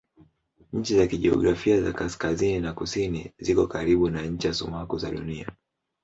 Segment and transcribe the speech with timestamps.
[0.73, 5.51] Ncha za kijiografia za kaskazini na kusini ziko karibu na ncha sumaku za Dunia.